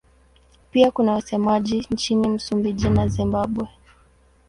[0.71, 3.67] Pia kuna wasemaji nchini Msumbiji na Zimbabwe.